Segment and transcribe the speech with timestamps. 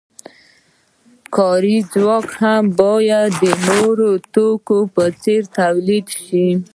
[1.35, 6.47] کاري ځواک هم باید د نورو توکو په څیر تولید شي.